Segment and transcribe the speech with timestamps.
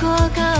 [0.00, 0.57] こか